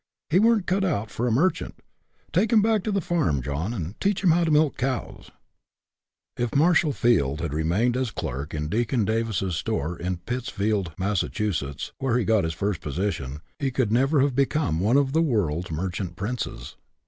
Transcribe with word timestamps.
He 0.31 0.39
weren't 0.39 0.65
cut 0.65 0.83
out 0.83 1.11
for 1.11 1.27
a 1.27 1.31
merchant. 1.31 1.79
Take 2.33 2.51
him 2.51 2.63
back 2.63 2.83
to 2.85 2.91
the 2.91 3.01
farm, 3.01 3.39
John, 3.43 3.71
and 3.71 3.99
teach 4.01 4.23
him 4.23 4.31
how 4.31 4.45
to 4.45 4.49
milk 4.49 4.75
cows!" 4.75 5.29
If 6.43 6.55
Marshall 6.55 6.91
Field 6.91 7.39
had 7.39 7.53
remained 7.53 7.95
as 7.95 8.09
clerk 8.09 8.51
in 8.55 8.67
Deacon 8.67 9.05
Davis's 9.05 9.55
store 9.55 9.99
in 9.99 10.17
Pittsfield, 10.17 10.91
Massa 10.97 11.29
chusetts, 11.29 11.91
where 11.99 12.17
he 12.17 12.25
got 12.25 12.45
his 12.45 12.53
first 12.53 12.81
position, 12.81 13.41
he 13.59 13.69
could 13.69 13.91
never 13.91 14.21
have 14.21 14.33
become 14.33 14.79
one 14.79 14.97
of 14.97 15.13
the 15.13 15.21
world's 15.21 15.69
merchant 15.69 16.15
princes. 16.15 16.77